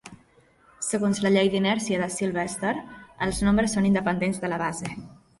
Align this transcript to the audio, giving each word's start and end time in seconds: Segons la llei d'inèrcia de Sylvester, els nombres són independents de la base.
Segons 0.85 1.19
la 1.25 1.31
llei 1.33 1.49
d'inèrcia 1.55 1.99
de 2.03 2.07
Sylvester, 2.15 2.71
els 3.25 3.41
nombres 3.49 3.77
són 3.77 3.85
independents 3.91 4.41
de 4.47 4.51
la 4.55 4.59
base. 4.63 4.91